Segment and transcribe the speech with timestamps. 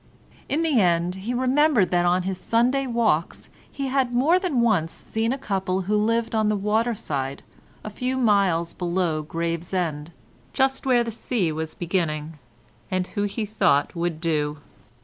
[0.49, 4.91] In the end he remembered that on his Sunday walks he had more than once
[4.91, 7.43] seen a couple who lived on the waterside
[7.83, 10.11] a few miles below Gravesend,
[10.53, 12.39] just where the sea was beginning,
[12.89, 14.57] and who he thought would do.